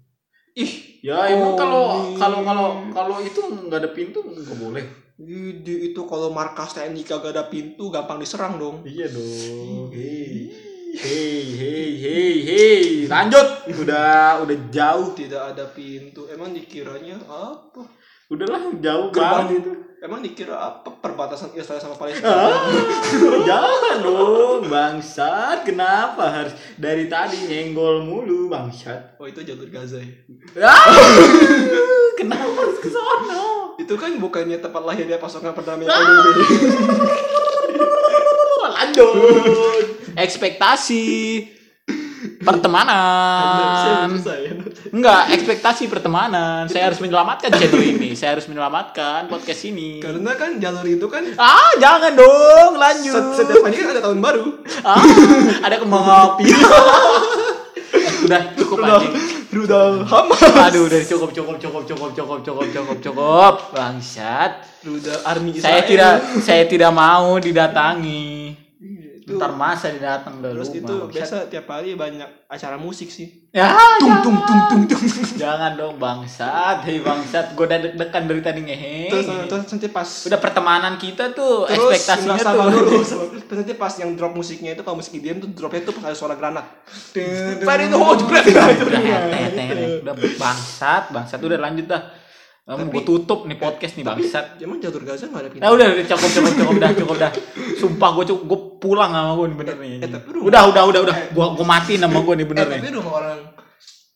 [0.55, 1.85] ih Ya emang Oh, kalau
[2.17, 4.85] kalau kalau kalau itu nggak ada pintu nggak boleh.
[5.21, 9.93] Ide itu kalau markas TNI kagak ada pintu gampang diserang dong Iya dong.
[9.95, 10.51] Hei,
[10.95, 12.83] hei, hei, hei, hei.
[13.05, 13.47] Lanjut.
[13.83, 15.11] Udah udah jauh.
[15.13, 17.83] tidak ada pintu emang dikiranya apa
[18.27, 19.45] Udahlah jauh Gerbang.
[19.45, 19.71] banget itu.
[19.97, 22.51] emang dikira apa perbatasan Israel sama Palestina Ah,
[23.43, 25.61] jangan dong, bangsat.
[25.61, 29.15] Kenapa harus dari tadi nyenggol mulu, bangsat?
[29.15, 30.11] oh itu jalur Gaza ya
[30.59, 30.83] Ah,
[32.13, 33.43] kenapa harus ke sono?
[33.75, 36.01] itu kan bukannya tempat lahirnya pasukan perdamaian Ah.
[38.75, 39.85] Lanjut.
[40.15, 41.03] Ekspektasi
[42.45, 44.13] pertemanan.
[44.87, 46.65] Enggak, ekspektasi pertemanan.
[46.65, 48.13] Saya harus menyelamatkan channel ini.
[48.13, 49.97] Saya harus menyelamatkan podcast ini.
[49.97, 53.11] karena kan jalur itu kan Ah, jangan dong, lanjut.
[53.11, 54.45] set- setiap hari kan ada tahun baru
[54.81, 55.01] Ah,
[55.59, 56.45] ada kembang api.
[58.25, 59.13] udah cukup anjing.
[59.51, 63.53] rudal Hamas Aduh, udah cukup cukup cukup cukup cukup cukup cukup cukup.
[63.71, 64.65] Bangsat.
[64.81, 68.64] rudal army Saya tidak saya tidak mau didatangi.
[69.25, 70.79] Itu Ntar masa didatang ke terus rumah.
[70.79, 74.21] itu biasa tiap hari banyak acara musik sih Ya, tung jangan.
[74.21, 75.01] tung tung tung tung
[75.41, 79.07] Jangan dong bangsat, hei bangsat, gue udah deg-degan dari tadi ngehe.
[79.07, 82.69] terus terus nanti pas Udah pertemanan kita tuh terus ekspektasinya tuh.
[82.69, 82.99] dulu
[83.47, 86.13] terus nanti pas yang drop musiknya itu kalau musik IDM tuh dropnya tuh pas ada
[86.13, 86.67] suara granat
[87.15, 90.03] Tadi oh udah hetet, hetet.
[90.03, 92.01] udah bangsat, bangsat udah lanjut dah.
[92.65, 94.57] Kamu gue tutup nih podcast nih bangsat.
[94.57, 97.31] emang jalur Gaza nggak ada pintu Nah udah, udah cukup cukup cukup dah cukup dah.
[97.75, 99.91] Sumpah gue cukup gue pulang sama gue nih bener nih.
[99.99, 102.79] eh, lu- Udah udah udah udah, gue gue mati nama gue nih bener eh, nih.
[102.79, 103.37] tapi rumah orang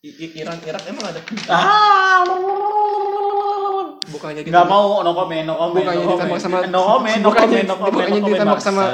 [0.02, 2.26] Iran Irak emang ada pintu Ah,
[4.08, 7.44] bukannya nggak mau no comment no comment Bukannya no ditembak sama- no comment no bukannya-
[7.44, 8.88] comment no comment bukannya ditembak sama-.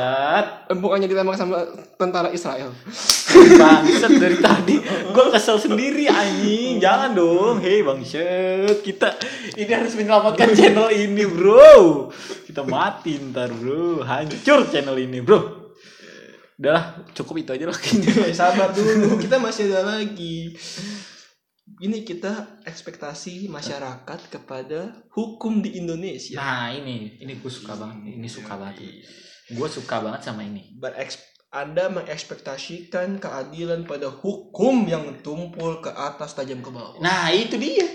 [0.66, 1.56] Eh, bukannya ditembak sama
[1.96, 2.74] tentara Israel.
[3.62, 6.80] Bangsat dari tadi gue kesel sendiri anjing.
[6.80, 7.60] Jangan dong.
[7.60, 8.82] Hei bangsat.
[8.82, 9.14] Kita
[9.54, 12.10] ini harus menyelamatkan channel ini bro.
[12.44, 14.02] Kita mati ntar bro.
[14.02, 15.68] Hancur channel ini bro.
[16.56, 17.76] Udahlah cukup itu aja lah.
[17.76, 19.20] Kayaknya sabar dulu.
[19.20, 20.56] Kita masih ada lagi
[21.82, 26.38] ini kita ekspektasi masyarakat kepada hukum di Indonesia.
[26.38, 28.86] Nah ini ini gue suka banget ini suka banget.
[29.50, 30.78] Gue suka banget sama ini.
[30.78, 37.00] Bereks- anda mengekspektasikan keadilan pada hukum yang tumpul ke atas tajam ke bawah.
[37.00, 37.88] Nah itu dia.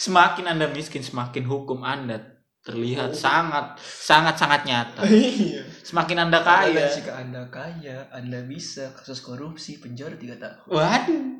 [0.00, 2.16] Semakin anda miskin semakin hukum anda
[2.64, 3.16] terlihat Oh.
[3.16, 5.04] sangat sangat sangat nyata.
[5.12, 5.62] Iya.
[5.84, 6.88] Semakin anda kaya.
[6.88, 10.64] Jika anda kaya anda bisa kasus korupsi penjara tiga tahun.
[10.66, 11.33] Waduh.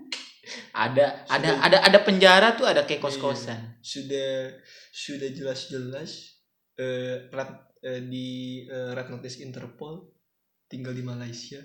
[0.75, 3.79] Ada ada ada ada penjara tuh ada kayak kos-kosan.
[3.81, 4.53] sudah
[4.91, 6.11] sudah jelas-jelas
[6.75, 8.29] eh, red- eh, di
[8.65, 10.05] eh, red notice Interpol
[10.67, 11.61] tinggal di Malaysia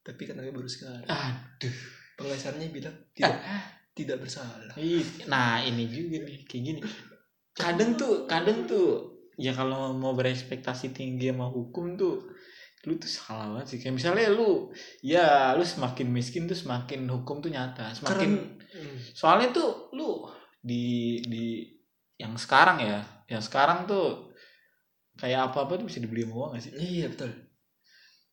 [0.00, 1.74] tapi katanya baru sekarang Aduh.
[2.14, 3.40] pengacaranya bilang tidak
[3.92, 4.74] tidak bersalah
[5.26, 6.80] Nah, ini juga nih kayak gini.
[7.54, 12.26] Kadang tuh kadang tuh ya kalau mau berekspektasi tinggi sama hukum tuh
[12.84, 14.68] lu tuh salah banget sih kayak misalnya lu
[15.00, 18.98] ya lu semakin miskin tuh semakin hukum tuh nyata semakin Hmm.
[19.14, 20.26] soalnya tuh lu
[20.58, 21.62] di di
[22.18, 22.98] yang sekarang ya
[23.30, 24.34] yang sekarang tuh
[25.14, 27.30] kayak apa apa tuh bisa dibeli sama uang gak sih iya betul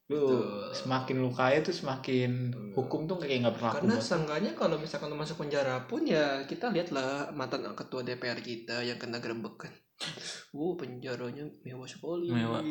[0.10, 0.74] lu Betul.
[0.74, 2.74] semakin lu kaya tuh semakin Betul.
[2.74, 6.74] hukum tuh kayak nggak berlaku karena seenggaknya kalau misalkan lu masuk penjara pun ya kita
[6.74, 9.70] lihatlah mantan ketua DPR kita yang kena gerebekan
[10.58, 12.66] uh penjaranya mewah sekali Mewah.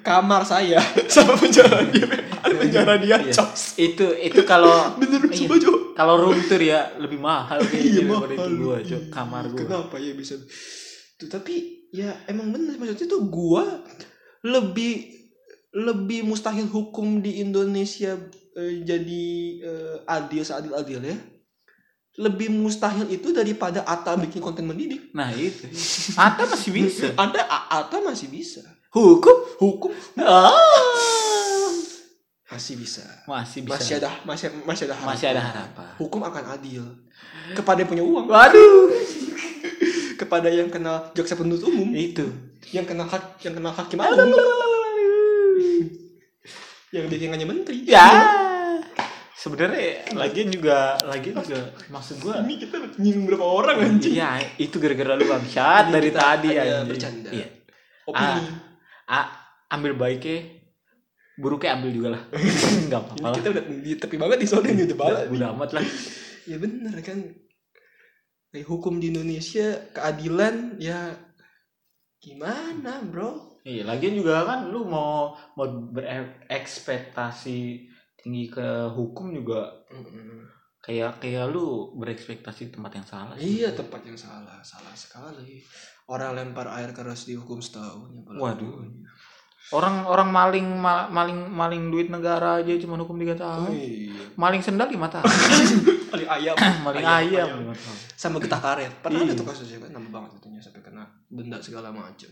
[0.00, 0.78] Kamar saya.
[1.14, 2.06] Sama penjara dia.
[2.44, 3.32] Ada penjara dia Iya.
[3.34, 5.48] cos itu itu kalau bener Iya.
[5.98, 8.22] kalau room tour ya lebih mahal iya kayaknya mahal.
[8.28, 9.02] daripada itu gua cok.
[9.10, 9.58] Kamar gua.
[9.58, 10.34] Kenapa ya bisa?
[11.18, 11.54] Tuh tapi
[11.90, 13.64] ya emang bener maksudnya tuh gua
[14.44, 15.10] lebih
[15.74, 18.14] lebih mustahil hukum di Indonesia
[18.54, 19.26] eh, jadi
[19.58, 21.18] eh, adil seadil adil ya.
[22.14, 25.10] Lebih mustahil itu daripada Ata bikin konten mendidik.
[25.10, 25.66] Nah itu.
[26.14, 27.10] Ata masih bisa.
[27.10, 28.62] Ada Ata masih bisa
[28.94, 29.36] hukum?
[29.58, 29.90] Hukum.
[30.22, 30.54] Ah.
[32.54, 33.02] Masih bisa.
[33.26, 33.74] Masih bisa.
[33.74, 35.10] Masih ada masih masih ada harapan.
[35.10, 35.90] masih ada harapan.
[35.98, 36.84] hukum akan adil.
[37.50, 38.26] Kepada yang punya uang.
[38.30, 38.94] Waduh.
[40.20, 41.90] Kepada yang kenal jaksa penuntut umum.
[41.90, 42.30] Itu.
[42.70, 44.30] Yang kenal hak yang kenal hakim agung.
[46.94, 47.82] Yang bikinannya menteri.
[47.90, 48.06] Ya.
[49.34, 54.14] Sebenarnya lagian juga lagian juga maksud gua ini kita nyinggung berapa orang anjing?
[54.14, 56.86] Iya, itu gara-gara lu bangsat dari tadi anjing.
[56.86, 57.30] bercanda.
[57.34, 57.48] Iya.
[58.06, 58.40] opini.
[58.46, 58.73] Ah,
[59.70, 60.64] ambil baiknya,
[61.36, 62.22] buruknya ambil juga lah.
[62.84, 65.70] Enggak ini apa-apa kita udah di tepi banget di soalnya ini udah bala Udah amat
[65.76, 65.84] lah.
[66.44, 67.18] ya bener kan.
[68.54, 71.10] Kayak hukum di Indonesia keadilan ya
[72.22, 73.58] gimana bro?
[73.64, 77.60] Iya, lagian juga kan lu mau mau berekspektasi
[78.20, 79.84] tinggi ke hukum juga
[80.84, 83.58] kayak kayak lu berekspektasi tempat yang salah sih.
[83.58, 85.64] iya tempat yang salah salah sekali
[86.06, 88.84] orang lempar air keras dihukum setahun ya Waduh.
[89.72, 93.70] Orang orang maling ma- maling maling duit negara aja cuma hukum 3 oh, tahun.
[93.72, 94.12] iya.
[94.36, 95.24] Maling sendal 5 tahun.
[96.12, 96.52] paling ayam
[96.86, 97.72] maling Ayam, ayam, ayam.
[97.72, 97.98] 5 tahun.
[98.14, 99.26] sama getah karet pernah Iya.
[99.26, 102.28] ada tuh kasusnya kan nambah banget itunya sampai kena denda segala macam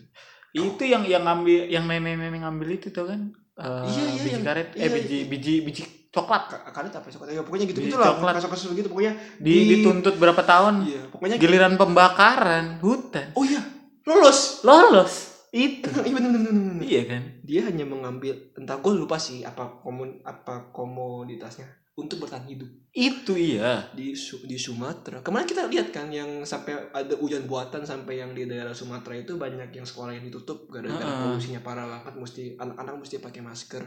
[0.52, 3.20] itu yang yang ngambil yang nenek-nenek ngambil itu tuh kan
[3.54, 5.26] eh, Iya, iya, biji yang- karet iya, eh biji iya.
[5.26, 6.42] biji biji coklat.
[6.52, 8.36] Ka- karet apa sih ya pokoknya gitu gitulah coklat.
[8.36, 10.84] kasus-kasus gitu pokoknya di, Di- dituntut berapa tahun?
[10.84, 13.32] Iya pokoknya giliran pembakaran hutan.
[13.32, 13.64] Oh iya
[14.04, 14.60] lolos.
[14.62, 15.12] Lolos.
[15.52, 15.88] Itu.
[16.08, 17.22] Iya bener bener bener, iya kan?
[17.44, 22.68] Dia hanya mengambil entah gue lupa sih apa komun apa komoditasnya untuk bertahan hidup.
[22.92, 23.88] Itu iya.
[23.92, 24.16] Di
[24.48, 25.20] di Sumatera.
[25.20, 29.36] Kemarin kita lihat kan yang sampai ada hujan buatan sampai yang di daerah Sumatera itu
[29.36, 31.20] banyak yang sekolah yang ditutup gara-gara Heeh.
[31.36, 33.84] polusinya parah banget mesti anak-anak mesti pakai masker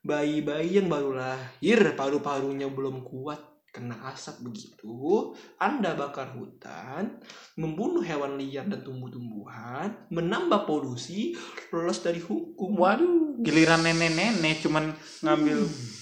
[0.00, 7.20] bayi-bayi yang baru lahir paru-parunya belum kuat kena asap begitu anda bakar hutan
[7.54, 11.36] membunuh hewan liar dan tumbuh-tumbuhan menambah polusi
[11.68, 12.74] lolos dari hukum.
[12.74, 15.58] Waduh giliran nenek-nenek cuman ngambil.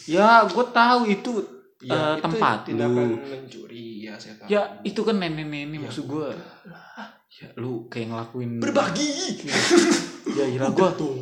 [0.06, 1.32] Ya gue tahu itu
[1.76, 2.64] Ya, Eh, tempat.
[2.64, 3.16] tindakan lu.
[3.20, 4.48] mencuri ya saya tahu.
[4.48, 6.28] Ya itu kan nenek-nenek Ya, maksud gue
[7.30, 9.44] ya lu kayak ngelakuin berbagi.
[10.30, 11.18] Ya gila gue dong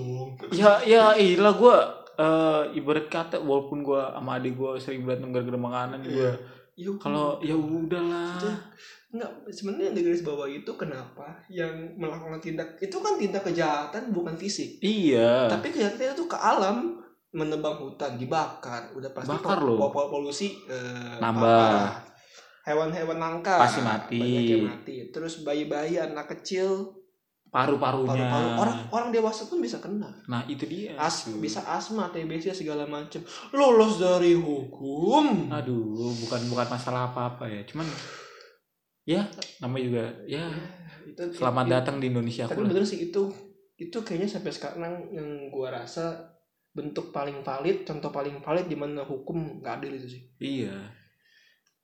[0.53, 1.77] ya ya iya gue
[2.15, 6.35] eh ibarat kata walaupun gue sama adik gue sering berantem gara-gara makanan juga
[6.75, 8.35] Yuk, kalau ya udahlah.
[9.15, 14.11] Nggak sebenarnya yang di garis bawah itu kenapa yang melakukan tindak itu kan tindak kejahatan
[14.11, 14.83] bukan fisik.
[14.83, 15.47] Iya.
[15.47, 16.99] Tapi kejahatan itu ke alam
[17.31, 19.87] menebang hutan dibakar udah pasti Bakar po- loh.
[19.87, 21.95] po- polusi eh, Nambah.
[22.67, 23.55] hewan-hewan langka.
[23.55, 24.59] Pasti mati.
[24.59, 24.95] mati.
[25.15, 26.91] Terus bayi-bayi anak kecil
[27.55, 28.27] paru-parunya.
[28.27, 28.59] Paru-paru.
[28.59, 30.11] Orang orang dewasa pun bisa kena.
[30.27, 30.99] Nah itu dia.
[30.99, 31.39] As, Tuh.
[31.39, 33.23] bisa asma TBC segala macam
[33.55, 35.55] lolos dari hukum.
[35.55, 37.63] Aduh bukan bukan masalah apa-apa ya.
[37.63, 37.87] Cuman
[39.07, 39.23] ya
[39.63, 40.49] namanya juga ya
[41.05, 43.29] itu selamat itu- datang di Indonesia tapi bener sih itu
[43.77, 46.33] itu kayaknya sampai sekarang yang gua rasa
[46.73, 50.23] bentuk paling valid contoh paling valid di mana hukum nggak adil itu sih.
[50.41, 50.75] Iya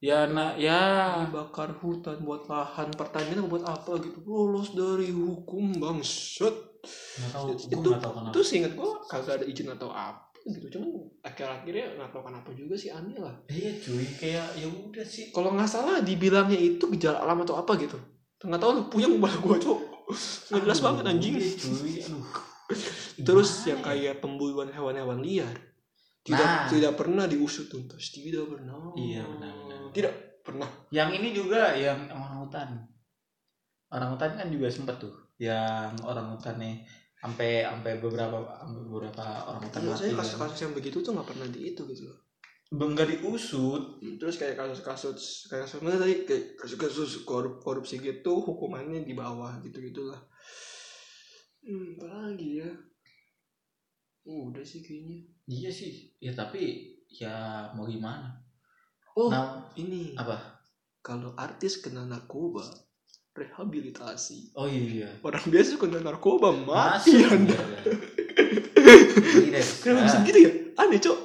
[0.00, 0.80] ya nah ya.
[1.28, 4.24] Bakar hutan buat lahan pertanian buat apa gitu?
[4.24, 6.56] Lolos dari hukum bangsat.
[7.30, 8.32] Tahu itu gua tahu kenapa.
[8.32, 10.80] itu seingat gua kagak ada izin atau apa gitu.
[10.80, 10.88] Cuman
[11.20, 13.36] akhir-akhirnya nggak tahu kenapa juga sih aneh lah.
[13.52, 15.28] Iya cuy kayak ya udah sih.
[15.30, 18.00] Kalau nggak salah dibilangnya itu gejala alam atau apa gitu.
[18.40, 19.80] Nggak tahu lu puyeng kepala gua cok
[20.50, 21.34] nggak jelas banget anjing.
[21.38, 22.26] Iya, cuy aduh.
[23.20, 23.86] Terus yang ya?
[23.92, 25.56] kayak pembunuhan hewan-hewan liar.
[26.20, 26.68] Tidak Nah.
[26.68, 28.92] tidak pernah diusut tuntas tidak pernah.
[28.92, 29.69] Iya, benar-benar.
[29.92, 32.68] Tidak pernah yang ini juga yang orang hutan
[33.90, 36.84] orang hutan kan juga sempet tuh yang orang hutannya
[37.20, 40.18] sampai sampai beberapa sampai beberapa orang hutan Menurut mati saya kan.
[40.24, 42.18] kasus-kasus yang begitu tuh nggak pernah di itu gitu loh
[42.70, 49.12] enggak diusut terus kayak kasus-kasus kayak kasus tadi kayak kasus-kasus korup korupsi gitu hukumannya di
[49.12, 50.20] bawah gitu gitulah
[51.60, 52.72] Hmm, apa lagi ya?
[54.24, 55.28] Udah sih kayaknya.
[55.44, 56.16] Iya sih.
[56.16, 58.39] Ya tapi ya mau gimana?
[59.18, 60.62] Oh, Nah, ini apa?
[61.02, 62.62] kalau artis kena narkoba,
[63.34, 64.54] rehabilitasi.
[64.54, 65.08] Oh iya.
[65.24, 67.32] Orang biasa kena narkoba mati Masuk.
[67.32, 67.58] Anda.
[69.40, 69.60] Iya.
[69.82, 70.50] Kenapa bisa gitu ya?
[70.76, 71.18] Aneh, Cok.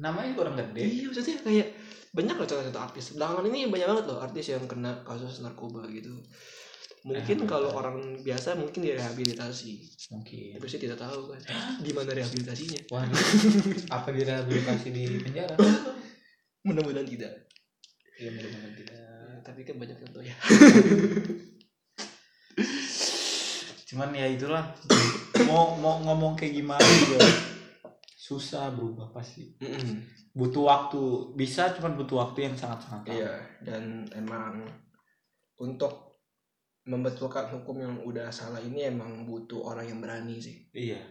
[0.00, 0.82] Namanya orang gede.
[0.88, 1.68] Iya, maksudnya kayak
[2.10, 3.04] banyak loh contoh-contoh artis.
[3.14, 6.10] Belakangan ini banyak banget loh artis yang kena kasus narkoba gitu.
[7.00, 9.72] Mungkin kalau orang biasa mungkin direhabilitasi.
[10.12, 10.60] Mungkin.
[10.60, 11.40] Tapi saya tidak tahu kan
[11.86, 12.80] gimana rehabilitasinya.
[12.92, 13.04] Wah,
[13.88, 15.54] apa direhabilitasi di penjara?
[16.66, 17.32] Mudah-mudahan tidak.
[18.20, 18.96] Iya, mudah-mudahan tidak.
[18.96, 20.36] Ya, tapi kan banyak contoh ya.
[23.90, 24.70] Cuman ya itulah.
[25.50, 27.26] mau mau ngomong kayak gimana juga
[28.14, 29.58] susah berubah pasti.
[30.30, 31.02] Butuh waktu.
[31.34, 33.18] Bisa cuman butuh waktu yang sangat-sangat lama.
[33.18, 33.34] Iya,
[33.66, 34.62] dan emang
[35.58, 36.22] untuk
[36.86, 40.70] membetulkan hukum yang udah salah ini emang butuh orang yang berani sih.
[40.70, 41.02] Iya.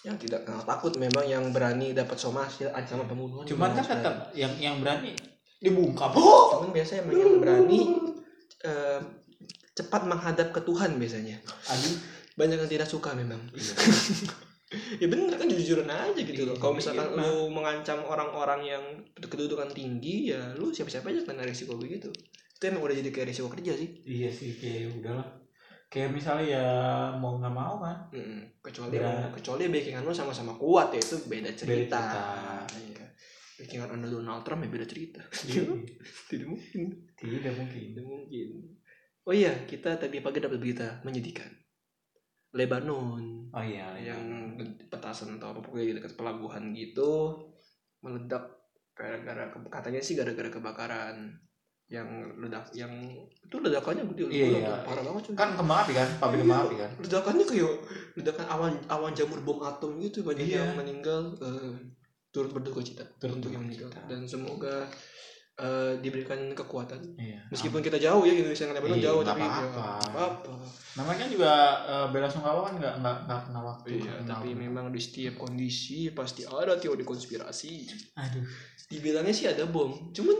[0.00, 3.44] Yang tidak kenal takut memang yang berani dapat somasi ancaman pembunuhan.
[3.44, 4.40] Cuman kan tetap sekali.
[4.40, 5.12] yang yang berani
[5.60, 6.10] dibungkam.
[6.16, 6.56] Oh!
[6.56, 7.80] Cuman biasanya emang yang berani
[8.64, 9.00] eh,
[9.76, 11.36] cepat menghadap ke Tuhan biasanya.
[11.44, 11.96] Aduh.
[12.36, 13.40] Banyak yang tidak suka memang.
[13.52, 13.74] Iya.
[15.02, 16.54] ya bener kan jujuran aja gitu loh.
[16.54, 17.20] Iya, Kalau misalkan iya.
[17.26, 18.84] lu mengancam orang-orang yang
[19.18, 22.08] kedudukan tinggi ya lu siapa-siapa aja kena risiko begitu.
[22.56, 24.00] Itu emang udah jadi kayak risiko kerja sih.
[24.06, 25.39] Iya sih kayak ya udahlah.
[25.90, 26.66] Kayak misalnya ya
[27.18, 27.98] mau nggak mau kan.
[28.14, 28.62] Mm-mm.
[28.62, 29.34] kecuali Berat.
[29.34, 31.98] kecuali backingan lu sama-sama kuat ya itu beda cerita.
[31.98, 32.14] cerita.
[32.78, 33.06] Iya.
[33.58, 35.20] Backingan anda Donald Trump ya beda cerita.
[35.50, 35.66] Iya.
[36.30, 36.82] Tidak mungkin.
[37.18, 37.80] Tidak mungkin.
[37.90, 38.48] Tidak mungkin.
[39.26, 41.50] Oh iya, kita tadi pagi dapat berita menyedihkan.
[42.54, 43.94] Lebanon Oh iya.
[43.98, 44.54] yang
[44.90, 47.34] petasan atau apa pokoknya di dekat pelabuhan gitu
[48.00, 48.46] meledak
[48.94, 51.34] gara-gara katanya sih gara-gara kebakaran
[51.90, 52.06] yang
[52.38, 52.92] ledak yang
[53.42, 54.74] itu ledakannya gede Iya, iya.
[54.80, 55.34] parah banget cuy.
[55.34, 57.74] kan kembang api kan pabrik kembang api kan ledakannya kayak
[58.14, 60.62] ledakan awan awan jamur bom atom gitu banyak Iya.
[60.64, 61.74] yang meninggal eh,
[62.30, 64.06] turut berduka cita Turut untuk yang meninggal cita.
[64.06, 64.86] dan semoga
[65.56, 69.42] eh, diberikan kekuatan iya meskipun kita jauh ya Indonesia dengan Lebanon Iya, jauh nggak tapi
[69.42, 69.74] ya, apa-apa.
[70.06, 70.52] nggak apa
[70.92, 71.52] namanya kan juga
[71.84, 74.62] uh, bela sungkawa kan nggak nggak nggak kena waktu iya nggak kena tapi waktu.
[74.62, 77.72] memang di setiap kondisi pasti ada teori konspirasi
[78.14, 78.46] aduh
[78.86, 80.38] dibilangnya sih ada bom cuman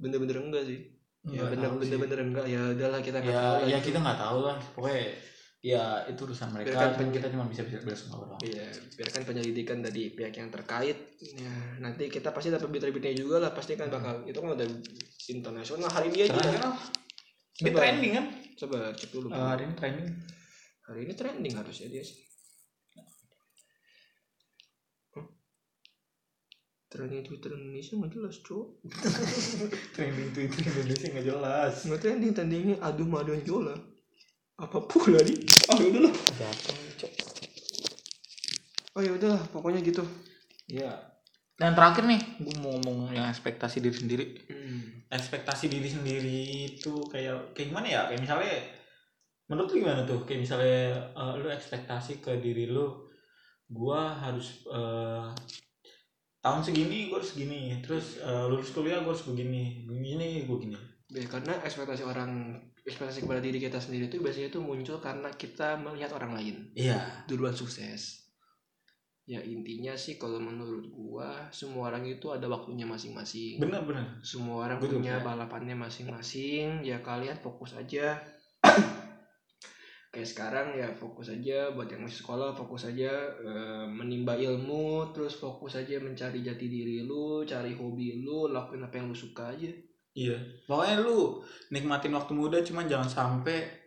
[0.00, 0.80] bener-bener enggak sih
[1.28, 1.80] ya bener tahu sih.
[1.84, 5.04] bener-bener enggak ya udahlah kita nggak ya tahu ya kita nggak tahu lah pokoknya
[5.60, 8.64] ya itu urusan mereka Biarkan pen- kita cuma bisa sungkawa doang Iya,
[8.96, 11.20] biarkan penyelidikan dari pihak yang terkait.
[11.20, 11.52] Ya,
[11.84, 13.52] nanti kita pasti dapat berita-beritanya juga lah.
[13.52, 14.64] Pasti kan bakal itu kan udah
[15.28, 16.32] internasional hari ini aja.
[16.32, 16.72] Internasional.
[17.60, 19.28] ini trending kan Coba cek dulu.
[19.28, 20.08] Uh, hari ini trending
[20.88, 22.16] hari ini trending harusnya dia sih.
[26.90, 28.66] Trending Twitter Indonesia nggak jelas, cok.
[29.94, 33.78] trending Twitter Indonesia nggak jelas Nggak trending, trendingnya aduh madu jola.
[34.58, 35.38] Apa pula nih?
[35.70, 36.14] Oh ya udahlah.
[38.90, 40.02] Oh ya udahlah, pokoknya gitu.
[40.66, 40.90] ya
[41.60, 45.04] dan terakhir nih gue mau ngomong yang ekspektasi diri sendiri Hmm.
[45.12, 46.40] ekspektasi diri sendiri
[46.72, 48.54] itu kayak kayak gimana ya kayak misalnya
[49.44, 53.04] menurut lu gimana tuh kayak misalnya eh, lu ekspektasi ke diri lu
[53.68, 55.26] gua harus eh,
[56.40, 60.78] tahun segini gua harus segini terus eh, lulus kuliah gua harus begini begini gua gini
[61.10, 62.54] Ya, karena ekspektasi orang
[62.86, 67.26] ekspektasi kepada diri kita sendiri itu biasanya itu muncul karena kita melihat orang lain iya
[67.26, 68.30] duluan sukses.
[69.26, 73.58] Ya intinya sih kalau menurut gua semua orang itu ada waktunya masing-masing.
[73.58, 75.22] bener bener Semua orang Betul, punya ya.
[75.22, 76.86] balapannya masing-masing.
[76.86, 78.18] Ya kalian fokus aja.
[80.10, 85.38] Kayak sekarang ya fokus aja buat yang masih sekolah fokus aja eh, menimba ilmu terus
[85.38, 89.70] fokus aja mencari jati diri lu, cari hobi lu, lakuin apa yang lu suka aja.
[90.10, 90.34] iya
[90.66, 91.38] pokoknya lu
[91.70, 93.79] nikmatin waktu muda cuman jangan sampai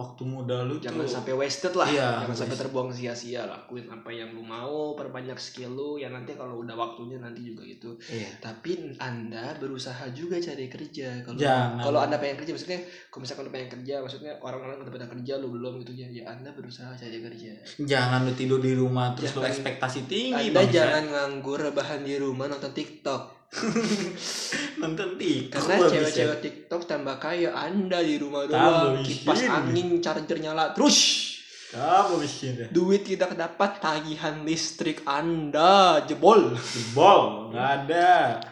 [0.00, 1.84] waktu muda lu jangan tuh sampai wasted lah.
[1.84, 2.62] Iya, jangan sampai wasted.
[2.64, 3.42] terbuang sia-sia.
[3.44, 5.90] Lakuin apa yang lu mau perbanyak skill lu.
[5.94, 8.32] Ya nanti kalau udah waktunya nanti juga itu iya.
[8.40, 11.20] Tapi anda berusaha juga cari kerja.
[11.20, 11.36] Kalau
[11.76, 15.32] kalau anda pengen kerja maksudnya kalau misalkan lu pengen kerja maksudnya orang-orang udah pada kerja
[15.36, 17.52] lu belum gitu ya ya anda berusaha cari kerja.
[17.78, 20.72] Jangan lu tidur di rumah terus lu Jangan- ekspektasi tinggi anda bangsa.
[20.72, 23.39] jangan nganggur rebahan di rumah nonton tiktok
[24.80, 29.02] nonton TikTok karena cewek-cewek tiktok tambah kaya anda di rumah doang.
[29.02, 31.28] kipas angin charger nyala terus.
[31.70, 32.66] Kamu miskin ya.
[32.74, 36.02] duit tidak dapat tagihan listrik anda.
[36.02, 36.58] Jebol.
[36.58, 38.42] Jebol, nggak ada.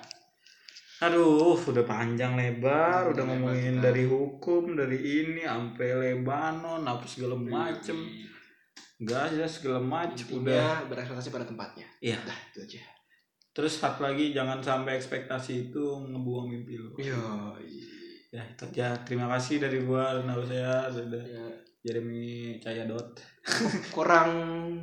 [1.02, 8.02] Aduh, udah panjang lebar, udah ngomongin dari hukum, dari ini sampai Lebanon, apa segala macem.
[8.98, 10.26] Enggak aja segala macem.
[10.38, 10.82] Udah.
[10.82, 10.90] udah.
[10.90, 11.86] berekspektasi pada tempatnya.
[12.02, 12.18] Iya.
[12.22, 12.97] dah itu aja
[13.58, 16.94] Terus satu lagi jangan sampai ekspektasi itu ngebuang mimpi lu.
[16.94, 17.18] iya
[18.30, 18.70] Ya, itu.
[19.02, 21.42] Terima kasih dari gua dan saya sudah ya.
[21.82, 23.16] Jeremy Cayadot
[23.96, 24.30] kurang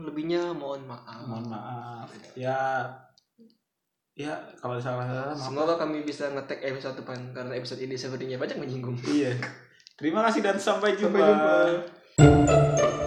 [0.04, 1.24] lebihnya mohon maaf.
[1.24, 2.08] Mohon maaf.
[2.36, 2.84] Ya.
[4.16, 5.40] Ya kalau salah salah maaf.
[5.40, 9.00] Semoga kami bisa ngetek episode depan karena episode ini sepertinya banyak menyinggung.
[9.08, 9.40] Iya.
[9.96, 11.32] Terima kasih dan sampai jumpa, Sampai
[12.20, 13.05] jumpa.